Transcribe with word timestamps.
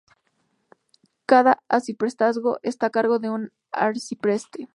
Cada 1.27 1.61
arciprestazgo 1.69 2.57
está 2.63 2.87
a 2.87 2.89
cargo 2.89 3.19
de 3.19 3.29
un 3.29 3.51
arcipreste. 3.71 4.67